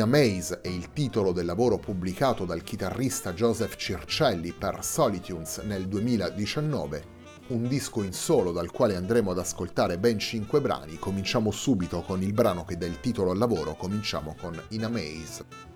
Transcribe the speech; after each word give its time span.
In 0.00 0.06
Amaze 0.06 0.62
è 0.62 0.68
il 0.68 0.94
titolo 0.94 1.30
del 1.30 1.44
lavoro 1.44 1.76
pubblicato 1.76 2.46
dal 2.46 2.62
chitarrista 2.62 3.34
Joseph 3.34 3.76
Circelli 3.76 4.52
per 4.52 4.78
Solitunes 4.82 5.58
nel 5.58 5.88
2019, 5.88 7.04
un 7.48 7.68
disco 7.68 8.02
in 8.02 8.14
solo 8.14 8.50
dal 8.50 8.70
quale 8.70 8.96
andremo 8.96 9.32
ad 9.32 9.38
ascoltare 9.38 9.98
ben 9.98 10.18
5 10.18 10.58
brani. 10.62 10.98
Cominciamo 10.98 11.50
subito 11.50 12.00
con 12.00 12.22
il 12.22 12.32
brano 12.32 12.64
che 12.64 12.78
dà 12.78 12.86
il 12.86 12.98
titolo 12.98 13.30
al 13.30 13.36
lavoro, 13.36 13.74
cominciamo 13.74 14.34
con 14.40 14.58
In 14.68 14.84
Amaze. 14.86 15.44
In 15.50 15.69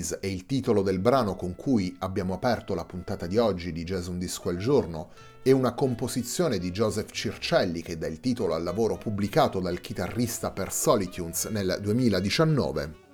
Amaze 0.00 0.18
è 0.20 0.26
il 0.26 0.46
titolo 0.46 0.80
del 0.82 0.98
brano 0.98 1.36
con 1.36 1.54
cui 1.54 1.94
abbiamo 1.98 2.32
aperto 2.32 2.74
la 2.74 2.86
puntata 2.86 3.26
di 3.26 3.36
oggi 3.36 3.70
di 3.70 3.84
Jazz 3.84 4.06
Un 4.06 4.18
Disco 4.18 4.48
al 4.48 4.56
Giorno 4.56 5.10
e 5.42 5.52
una 5.52 5.74
composizione 5.74 6.58
di 6.58 6.70
Joseph 6.70 7.10
Circelli 7.10 7.82
che 7.82 7.98
dà 7.98 8.06
il 8.06 8.18
titolo 8.18 8.54
al 8.54 8.62
lavoro 8.62 8.96
pubblicato 8.96 9.60
dal 9.60 9.80
chitarrista 9.80 10.52
per 10.52 10.72
Solitunes 10.72 11.44
nel 11.46 11.78
2019. 11.82 13.08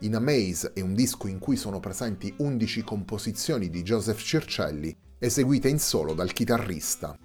In 0.00 0.16
Amaze 0.16 0.72
è 0.72 0.80
un 0.80 0.94
disco 0.94 1.28
in 1.28 1.38
cui 1.38 1.56
sono 1.56 1.78
presenti 1.78 2.32
11 2.38 2.82
composizioni 2.82 3.68
di 3.68 3.82
Joseph 3.82 4.22
Circelli 4.22 4.96
eseguite 5.18 5.68
in 5.68 5.78
solo 5.78 6.14
dal 6.14 6.32
chitarrista. 6.32 7.16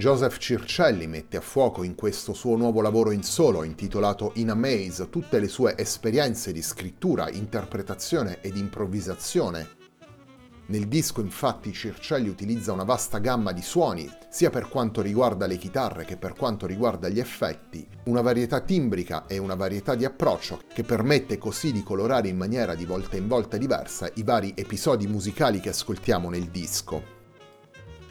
Joseph 0.00 0.38
Circelli 0.38 1.06
mette 1.06 1.36
a 1.36 1.42
fuoco 1.42 1.82
in 1.82 1.94
questo 1.94 2.32
suo 2.32 2.56
nuovo 2.56 2.80
lavoro 2.80 3.10
in 3.10 3.22
solo 3.22 3.64
intitolato 3.64 4.32
In 4.36 4.48
a 4.48 4.54
Maze 4.54 5.10
tutte 5.10 5.38
le 5.38 5.46
sue 5.46 5.74
esperienze 5.76 6.52
di 6.52 6.62
scrittura, 6.62 7.28
interpretazione 7.28 8.40
ed 8.40 8.56
improvvisazione. 8.56 9.68
Nel 10.68 10.88
disco 10.88 11.20
infatti 11.20 11.74
Circelli 11.74 12.30
utilizza 12.30 12.72
una 12.72 12.84
vasta 12.84 13.18
gamma 13.18 13.52
di 13.52 13.60
suoni, 13.60 14.10
sia 14.30 14.48
per 14.48 14.70
quanto 14.70 15.02
riguarda 15.02 15.46
le 15.46 15.58
chitarre 15.58 16.06
che 16.06 16.16
per 16.16 16.32
quanto 16.32 16.64
riguarda 16.64 17.10
gli 17.10 17.20
effetti, 17.20 17.86
una 18.04 18.22
varietà 18.22 18.60
timbrica 18.60 19.26
e 19.26 19.36
una 19.36 19.54
varietà 19.54 19.94
di 19.96 20.06
approccio 20.06 20.62
che 20.72 20.82
permette 20.82 21.36
così 21.36 21.72
di 21.72 21.82
colorare 21.82 22.28
in 22.28 22.38
maniera 22.38 22.74
di 22.74 22.86
volta 22.86 23.18
in 23.18 23.28
volta 23.28 23.58
diversa 23.58 24.10
i 24.14 24.22
vari 24.22 24.54
episodi 24.56 25.06
musicali 25.06 25.60
che 25.60 25.68
ascoltiamo 25.68 26.30
nel 26.30 26.48
disco. 26.48 27.19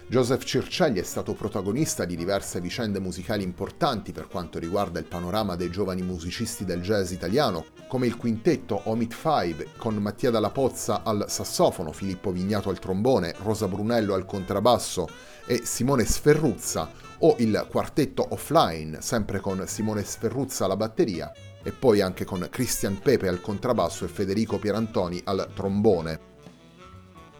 Joseph 0.09 0.43
Circelli 0.43 0.99
è 0.99 1.03
stato 1.03 1.33
protagonista 1.33 2.03
di 2.03 2.15
diverse 2.15 2.59
vicende 2.59 2.99
musicali 2.99 3.43
importanti 3.43 4.11
per 4.11 4.27
quanto 4.27 4.57
riguarda 4.57 4.97
il 4.97 5.05
panorama 5.05 5.55
dei 5.55 5.69
giovani 5.69 6.01
musicisti 6.01 6.65
del 6.65 6.81
jazz 6.81 7.11
italiano, 7.11 7.65
come 7.87 8.07
il 8.07 8.17
quintetto 8.17 8.81
Omit 8.85 9.13
Five 9.13 9.67
con 9.77 9.93
Mattia 9.97 10.31
Dalla 10.31 10.49
Pozza 10.49 11.03
al 11.03 11.25
sassofono, 11.27 11.91
Filippo 11.91 12.31
Vignato 12.31 12.71
al 12.71 12.79
trombone, 12.79 13.35
Rosa 13.43 13.67
Brunello 13.67 14.15
al 14.15 14.25
contrabbasso 14.25 15.07
e 15.45 15.61
Simone 15.63 16.05
Sferruzza, 16.05 16.89
o 17.19 17.35
il 17.37 17.67
quartetto 17.69 18.25
Offline, 18.31 19.01
sempre 19.01 19.39
con 19.39 19.63
Simone 19.67 20.03
Sferruzza 20.03 20.65
alla 20.65 20.75
batteria, 20.75 21.31
e 21.61 21.71
poi 21.71 22.01
anche 22.01 22.25
con 22.25 22.47
Christian 22.49 22.97
Pepe 22.97 23.27
al 23.27 23.41
contrabbasso 23.41 24.05
e 24.05 24.07
Federico 24.07 24.57
Pierantoni 24.57 25.21
al 25.25 25.51
trombone 25.53 26.28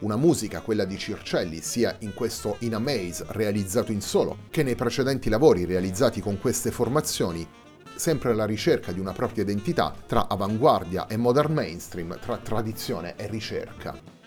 una 0.00 0.16
musica, 0.16 0.60
quella 0.60 0.84
di 0.84 0.98
Circelli, 0.98 1.60
sia 1.60 1.96
in 2.00 2.14
questo 2.14 2.56
In 2.60 2.74
Amaze 2.74 3.24
realizzato 3.28 3.92
in 3.92 4.00
solo, 4.00 4.38
che 4.50 4.62
nei 4.62 4.74
precedenti 4.74 5.28
lavori 5.28 5.64
realizzati 5.64 6.20
con 6.20 6.38
queste 6.38 6.70
formazioni, 6.70 7.46
sempre 7.94 8.30
alla 8.30 8.46
ricerca 8.46 8.92
di 8.92 9.00
una 9.00 9.12
propria 9.12 9.42
identità 9.42 9.94
tra 10.06 10.28
avanguardia 10.28 11.06
e 11.06 11.16
modern 11.16 11.52
mainstream, 11.52 12.18
tra 12.18 12.38
tradizione 12.38 13.14
e 13.16 13.26
ricerca. 13.26 14.18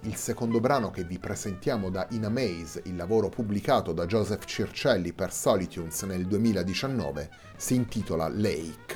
Il 0.00 0.14
secondo 0.14 0.60
brano 0.60 0.92
che 0.92 1.02
vi 1.02 1.18
presentiamo 1.18 1.90
da 1.90 2.06
In 2.10 2.24
Amaze, 2.24 2.82
il 2.84 2.94
lavoro 2.94 3.28
pubblicato 3.28 3.92
da 3.92 4.06
Joseph 4.06 4.44
Circelli 4.44 5.12
per 5.12 5.32
Solitunes 5.32 6.02
nel 6.02 6.26
2019, 6.26 7.28
si 7.56 7.74
intitola 7.74 8.28
Lake. 8.28 8.95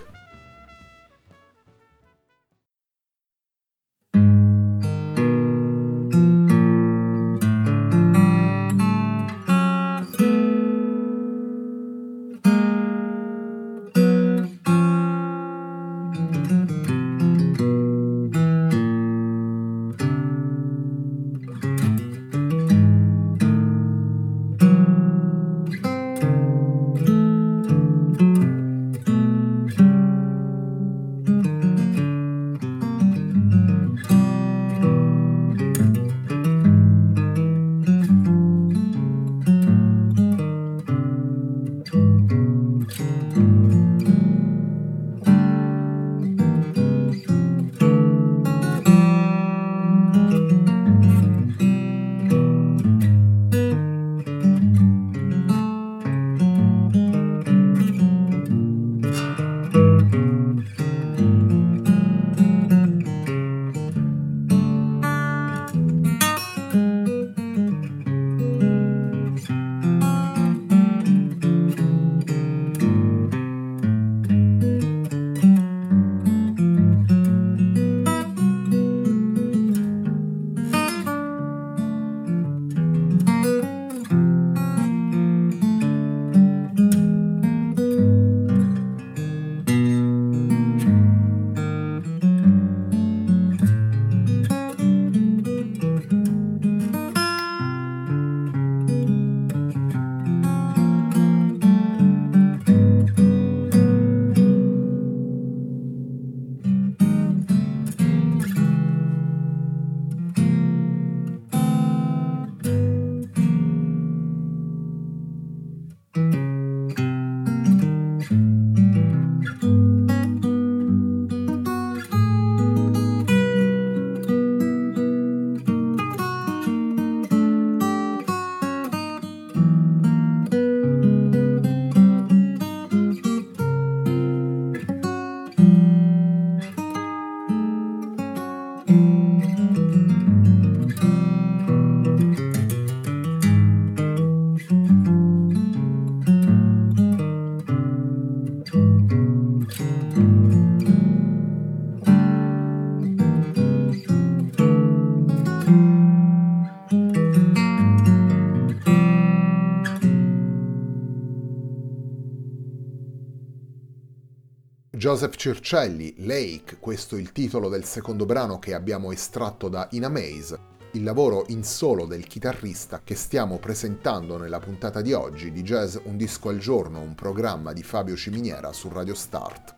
Joseph 165.00 165.35
Circelli, 165.37 166.12
Lake, 166.19 166.76
questo 166.78 167.16
è 167.16 167.21
il 167.21 167.33
titolo 167.33 167.71
del 167.71 167.85
secondo 167.85 168.26
brano 168.26 168.59
che 168.59 168.75
abbiamo 168.75 169.12
estratto 169.12 169.71
da 169.71 169.88
In 169.92 170.04
Amaze, 170.04 170.59
il 170.90 171.04
lavoro 171.04 171.47
in 171.47 171.64
solo 171.64 172.04
del 172.04 172.26
chitarrista 172.26 173.00
che 173.02 173.14
stiamo 173.14 173.57
presentando 173.57 174.37
nella 174.37 174.59
puntata 174.59 175.00
di 175.00 175.14
oggi 175.14 175.52
di 175.52 175.62
Jazz 175.62 175.97
Un 176.02 176.19
disco 176.19 176.50
al 176.50 176.59
giorno, 176.59 177.00
un 177.00 177.14
programma 177.14 177.73
di 177.73 177.83
Fabio 177.83 178.14
Ciminiera 178.14 178.75
su 178.75 178.90
Radio 178.90 179.14
Start. 179.14 179.75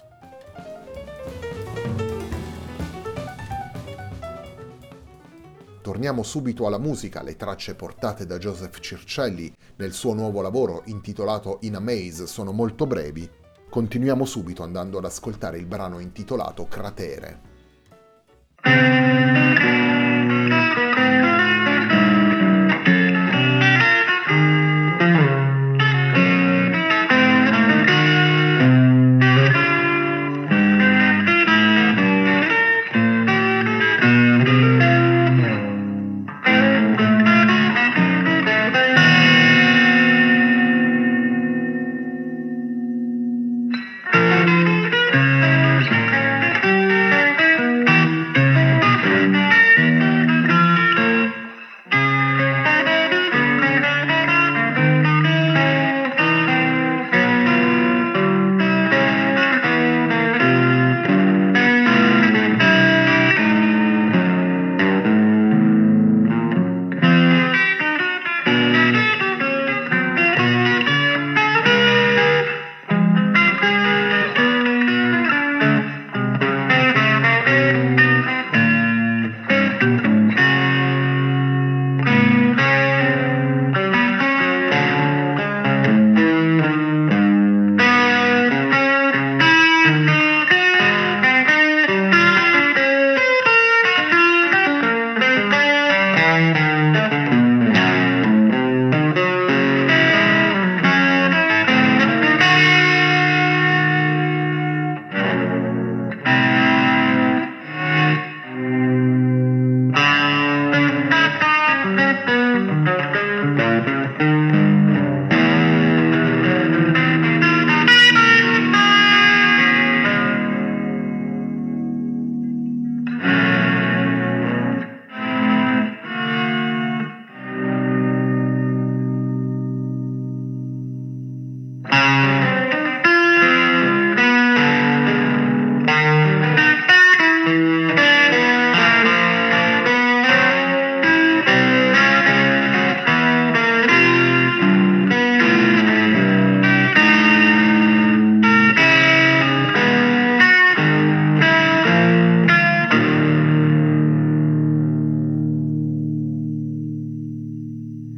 Torniamo 5.82 6.24
subito 6.24 6.66
alla 6.66 6.78
musica, 6.78 7.22
le 7.22 7.36
tracce 7.36 7.76
portate 7.76 8.26
da 8.26 8.38
Joseph 8.38 8.80
Circelli 8.80 9.54
nel 9.76 9.92
suo 9.92 10.14
nuovo 10.14 10.40
lavoro 10.40 10.82
intitolato 10.86 11.58
In 11.60 11.76
Amaze 11.76 12.26
sono 12.26 12.50
molto 12.50 12.88
brevi 12.88 13.30
Continuiamo 13.72 14.26
subito 14.26 14.62
andando 14.62 14.98
ad 14.98 15.06
ascoltare 15.06 15.56
il 15.56 15.64
brano 15.64 15.98
intitolato 15.98 16.66
Cratere. 16.66 17.40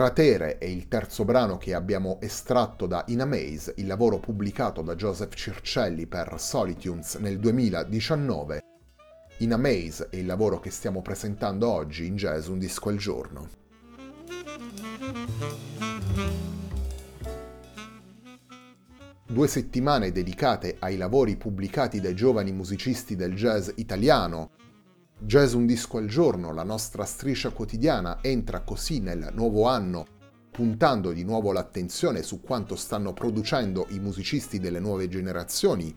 Cratere 0.00 0.56
è 0.56 0.64
il 0.64 0.88
terzo 0.88 1.26
brano 1.26 1.58
che 1.58 1.74
abbiamo 1.74 2.16
estratto 2.22 2.86
da 2.86 3.04
In 3.08 3.20
a 3.20 3.26
Maze, 3.26 3.74
il 3.76 3.86
lavoro 3.86 4.18
pubblicato 4.18 4.80
da 4.80 4.94
Joseph 4.94 5.34
Circelli 5.34 6.06
per 6.06 6.36
Solitunes 6.38 7.16
nel 7.16 7.38
2019. 7.38 8.62
In 9.40 9.52
a 9.52 9.58
Maze 9.58 10.08
è 10.08 10.16
il 10.16 10.24
lavoro 10.24 10.58
che 10.58 10.70
stiamo 10.70 11.02
presentando 11.02 11.70
oggi 11.70 12.06
in 12.06 12.16
Jazz 12.16 12.46
Un 12.46 12.58
disco 12.58 12.88
al 12.88 12.96
giorno. 12.96 13.48
Due 19.26 19.48
settimane 19.48 20.12
dedicate 20.12 20.76
ai 20.78 20.96
lavori 20.96 21.36
pubblicati 21.36 22.00
dai 22.00 22.14
giovani 22.14 22.52
musicisti 22.52 23.16
del 23.16 23.34
jazz 23.34 23.68
italiano. 23.74 24.52
Jazz 25.22 25.52
un 25.52 25.66
disco 25.66 25.98
al 25.98 26.06
giorno, 26.06 26.50
la 26.50 26.62
nostra 26.62 27.04
striscia 27.04 27.50
quotidiana, 27.50 28.22
entra 28.22 28.62
così 28.62 29.00
nel 29.00 29.30
nuovo 29.34 29.68
anno, 29.68 30.06
puntando 30.50 31.12
di 31.12 31.24
nuovo 31.24 31.52
l'attenzione 31.52 32.22
su 32.22 32.40
quanto 32.40 32.74
stanno 32.74 33.12
producendo 33.12 33.86
i 33.90 34.00
musicisti 34.00 34.58
delle 34.58 34.80
nuove 34.80 35.08
generazioni, 35.08 35.94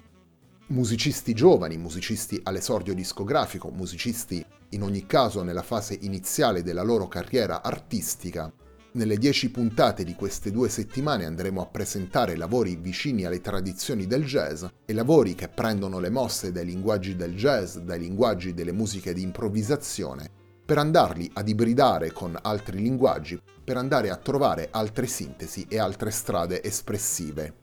musicisti 0.67 1.33
giovani, 1.33 1.77
musicisti 1.77 2.37
all'esordio 2.43 2.93
discografico, 2.93 3.69
musicisti 3.69 4.45
in 4.71 4.83
ogni 4.83 5.05
caso 5.05 5.41
nella 5.41 5.63
fase 5.63 5.97
iniziale 6.01 6.61
della 6.61 6.83
loro 6.83 7.07
carriera 7.07 7.63
artistica. 7.63 8.51
Nelle 8.95 9.17
dieci 9.17 9.49
puntate 9.49 10.03
di 10.03 10.13
queste 10.13 10.51
due 10.51 10.69
settimane 10.69 11.25
andremo 11.25 11.63
a 11.63 11.65
presentare 11.65 12.35
lavori 12.35 12.75
vicini 12.75 13.25
alle 13.25 13.41
tradizioni 13.41 14.05
del 14.05 14.23
jazz 14.23 14.65
e 14.85 14.93
lavori 14.93 15.33
che 15.33 15.47
prendono 15.47 15.97
le 15.99 16.11
mosse 16.11 16.51
dai 16.51 16.65
linguaggi 16.65 17.15
del 17.15 17.35
jazz, 17.35 17.77
dai 17.77 17.97
linguaggi 17.97 18.53
delle 18.53 18.71
musiche 18.71 19.11
di 19.13 19.23
improvvisazione, 19.23 20.29
per 20.63 20.77
andarli 20.77 21.27
ad 21.33 21.49
ibridare 21.49 22.11
con 22.11 22.37
altri 22.39 22.79
linguaggi, 22.79 23.41
per 23.63 23.77
andare 23.77 24.11
a 24.11 24.15
trovare 24.17 24.67
altre 24.69 25.07
sintesi 25.07 25.65
e 25.67 25.79
altre 25.79 26.11
strade 26.11 26.61
espressive. 26.61 27.61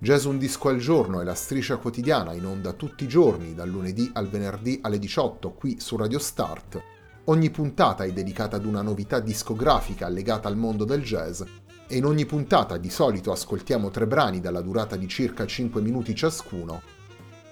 Jazz 0.00 0.24
un 0.24 0.38
disco 0.38 0.68
al 0.68 0.78
giorno 0.78 1.20
è 1.20 1.24
la 1.24 1.36
striscia 1.36 1.76
quotidiana 1.76 2.32
in 2.32 2.44
onda 2.44 2.72
tutti 2.72 3.04
i 3.04 3.08
giorni, 3.08 3.54
dal 3.54 3.68
lunedì 3.68 4.10
al 4.14 4.28
venerdì 4.28 4.80
alle 4.82 4.98
18 4.98 5.52
qui 5.52 5.78
su 5.78 5.96
Radio 5.96 6.18
Start 6.18 7.01
Ogni 7.26 7.50
puntata 7.50 8.02
è 8.02 8.12
dedicata 8.12 8.56
ad 8.56 8.64
una 8.64 8.82
novità 8.82 9.20
discografica 9.20 10.08
legata 10.08 10.48
al 10.48 10.56
mondo 10.56 10.84
del 10.84 11.02
jazz 11.02 11.40
e 11.86 11.96
in 11.96 12.04
ogni 12.04 12.26
puntata 12.26 12.76
di 12.78 12.90
solito 12.90 13.30
ascoltiamo 13.30 13.90
tre 13.90 14.08
brani 14.08 14.40
dalla 14.40 14.60
durata 14.60 14.96
di 14.96 15.06
circa 15.06 15.46
5 15.46 15.80
minuti 15.80 16.16
ciascuno, 16.16 16.82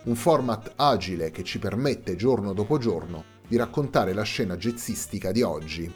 un 0.05 0.17
format 0.17 0.73
agile 0.75 1.31
che 1.31 1.45
ci 1.45 1.61
permette 1.61 2.17
giorno 2.17 2.53
dopo 2.53 2.79
giorno 2.79 3.23
di 3.47 3.57
raccontare 3.57 4.13
la 4.13 4.25
scena 4.25 4.57
jazzistica 4.57 5.31
di 5.31 5.43
oggi. 5.43 5.95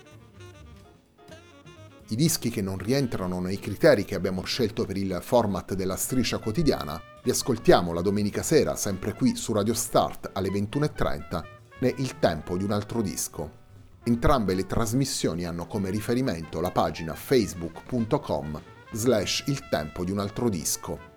I 2.10 2.14
dischi 2.14 2.50
che 2.50 2.62
non 2.62 2.78
rientrano 2.78 3.40
nei 3.40 3.58
criteri 3.58 4.04
che 4.04 4.14
abbiamo 4.14 4.44
scelto 4.44 4.84
per 4.84 4.98
il 4.98 5.18
format 5.20 5.74
della 5.74 5.96
striscia 5.96 6.38
quotidiana 6.38 7.02
li 7.24 7.30
ascoltiamo 7.30 7.92
la 7.92 8.02
domenica 8.02 8.44
sera 8.44 8.76
sempre 8.76 9.14
qui 9.14 9.34
su 9.34 9.52
Radio 9.52 9.74
Start 9.74 10.30
alle 10.32 10.50
21.30 10.50 11.44
né 11.80 11.92
Il 11.96 12.20
tempo 12.20 12.56
di 12.56 12.62
un 12.62 12.70
altro 12.70 13.02
disco. 13.02 13.63
Entrambe 14.06 14.52
le 14.54 14.66
trasmissioni 14.66 15.46
hanno 15.46 15.66
come 15.66 15.88
riferimento 15.88 16.60
la 16.60 16.70
pagina 16.70 17.14
facebook.com 17.14 18.60
slash 18.92 19.44
il 19.46 19.66
tempo 19.70 20.04
di 20.04 20.10
un 20.10 20.18
altro 20.18 20.50
disco. 20.50 21.12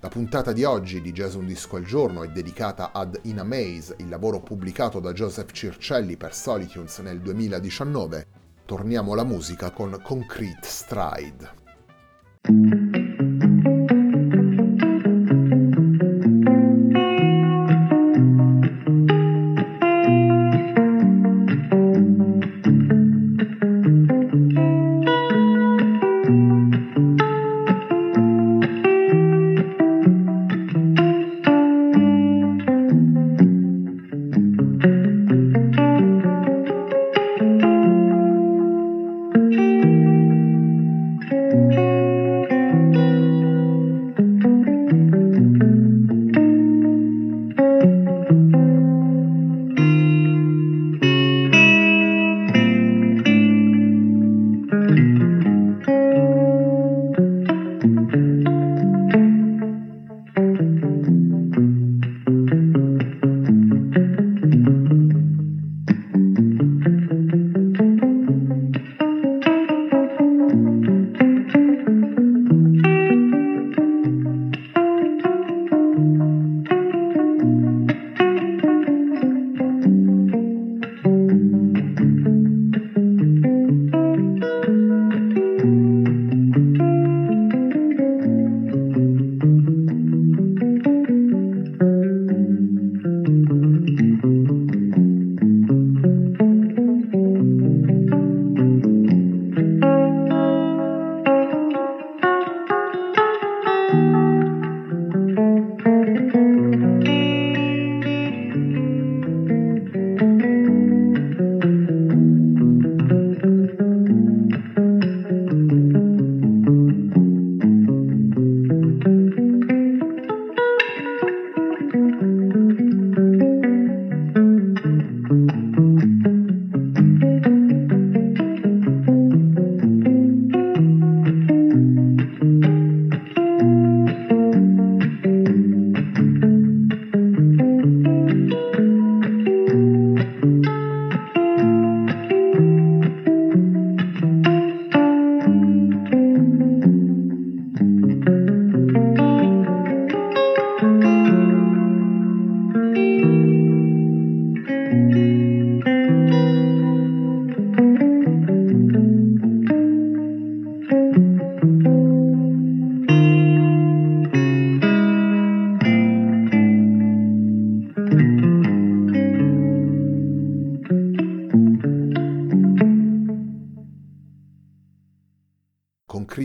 La 0.00 0.08
puntata 0.08 0.50
di 0.52 0.64
oggi 0.64 1.00
di 1.00 1.12
Jazz 1.12 1.34
Un 1.34 1.46
Disco 1.46 1.76
al 1.76 1.84
Giorno 1.84 2.24
è 2.24 2.28
dedicata 2.28 2.90
ad 2.90 3.20
In 3.22 3.38
a 3.38 3.44
Maze, 3.44 3.94
il 3.98 4.08
lavoro 4.08 4.40
pubblicato 4.40 4.98
da 4.98 5.12
Joseph 5.12 5.52
Circelli 5.52 6.16
per 6.16 6.34
Solitunes 6.34 6.98
nel 6.98 7.20
2019. 7.20 8.26
Torniamo 8.64 9.12
alla 9.12 9.24
musica 9.24 9.70
con 9.70 10.00
Concrete 10.02 10.66
Stride. 10.66 11.62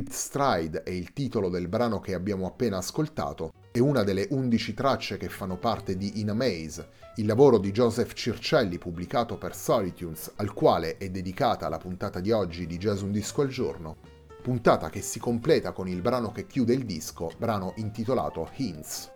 Concrete 0.10 0.16
Stride 0.16 0.84
è 0.84 0.90
il 0.90 1.14
titolo 1.14 1.50
del 1.50 1.68
brano 1.68 2.00
che 2.00 2.16
abbiamo 2.16 2.48
appena 2.48 2.78
ascoltato 2.78 3.52
è 3.72 3.78
una 3.78 4.04
delle 4.04 4.28
11 4.32 4.74
tracce 4.74 5.18
che 5.18 5.30
fanno 5.30 5.58
parte 5.58 5.96
di 5.96 6.20
In 6.20 6.32
a 6.32 6.34
Maze, 6.34 6.90
il 7.18 7.28
lavoro 7.28 7.60
di 7.60 7.72
Joseph 7.72 8.14
Circelli 8.14 8.80
pubblicato 8.80 9.38
per 9.38 9.56
Solitunes, 9.56 10.32
al 10.38 10.54
quale 10.54 10.98
è 10.98 11.10
dedicata 11.10 11.70
la 11.70 11.78
puntata 11.78 12.20
di 12.20 12.32
oggi 12.32 12.66
di 12.66 12.78
Jazz 12.78 13.02
Un 13.02 13.12
Disco 13.12 13.42
al 13.42 13.50
Giorno, 13.50 13.98
puntata 14.42 14.90
che 14.90 15.02
si 15.02 15.20
completa 15.20 15.74
con 15.74 15.88
il 15.88 16.02
brano 16.02 16.32
che 16.32 16.48
chiude 16.48 16.74
il 16.74 16.86
disco, 16.86 17.32
brano 17.38 17.74
intitolato 17.76 18.50
Hints. 18.56 19.12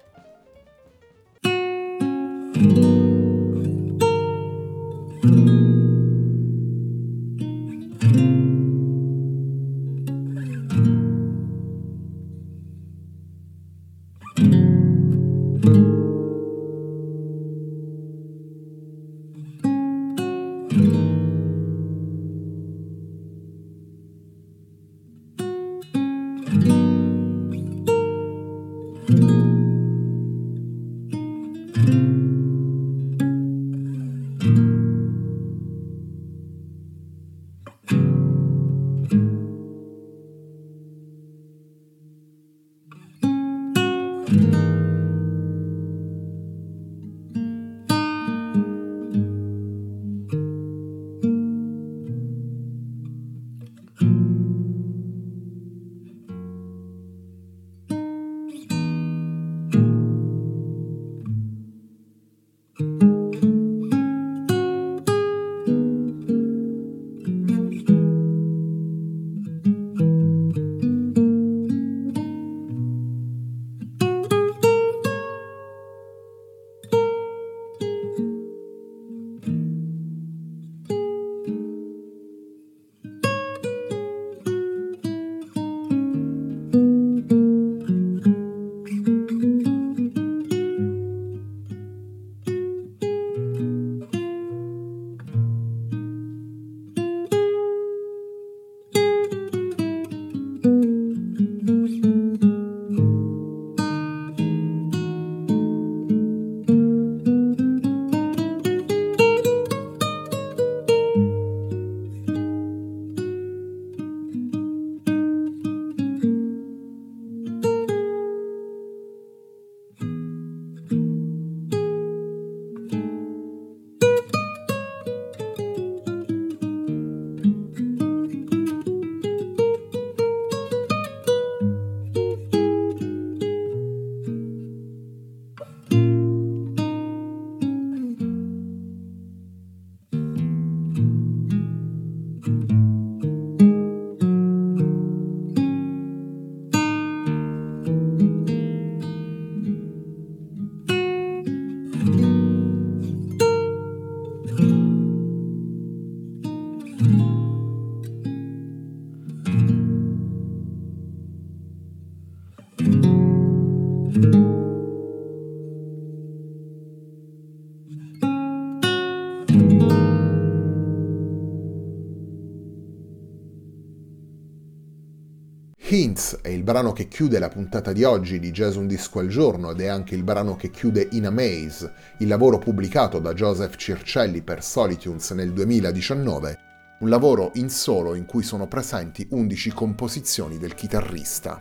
È 176.42 176.48
il 176.50 176.64
brano 176.64 176.94
che 176.94 177.08
chiude 177.08 177.40
la 177.40 177.50
puntata 177.50 177.92
di 177.92 178.04
oggi 178.04 178.40
di 178.40 178.52
Jazz 178.52 178.76
Un 178.76 178.88
Disco 178.88 179.20
al 179.20 179.28
Giorno 179.28 179.72
ed 179.72 179.82
è 179.82 179.88
anche 179.88 180.16
il 180.16 180.24
brano 180.24 180.56
che 180.56 180.70
chiude 180.72 181.08
In 181.12 181.26
a 181.26 181.30
Maze, 181.30 181.92
il 182.18 182.28
lavoro 182.28 182.58
pubblicato 182.58 183.20
da 183.20 183.34
Joseph 183.34 183.76
Circelli 183.76 184.42
per 184.42 184.64
Solitunes 184.64 185.32
nel 185.32 185.52
2019, 185.52 186.60
un 187.00 187.10
lavoro 187.10 187.52
in 187.56 187.70
solo 187.70 188.16
in 188.16 188.26
cui 188.26 188.44
sono 188.44 188.68
presenti 188.68 189.28
11 189.30 189.72
composizioni 189.72 190.58
del 190.58 190.74
chitarrista. 190.74 191.60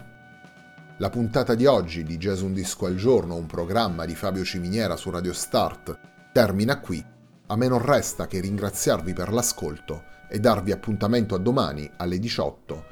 La 0.98 1.10
puntata 1.10 1.54
di 1.54 1.66
oggi 1.66 2.04
di 2.04 2.16
Jazz 2.16 2.42
Un 2.42 2.52
Disco 2.52 2.86
al 2.86 2.96
Giorno, 2.96 3.34
un 3.34 3.46
programma 3.46 4.04
di 4.04 4.14
Fabio 4.14 4.44
Ciminiera 4.44 4.96
su 4.96 5.10
Radio 5.10 5.32
Start, 5.32 5.98
termina 6.32 6.78
qui. 6.78 7.04
A 7.46 7.56
me 7.56 7.68
non 7.68 7.84
resta 7.84 8.26
che 8.26 8.40
ringraziarvi 8.40 9.12
per 9.12 9.32
l'ascolto 9.32 10.04
e 10.28 10.38
darvi 10.38 10.72
appuntamento 10.72 11.34
a 11.34 11.38
domani 11.38 11.90
alle 11.96 12.18
18 12.18 12.91